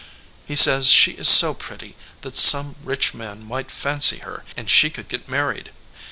[0.47, 4.89] He says she is so pretty that some rich man might fancy her, and she
[4.89, 5.69] could get mar ried.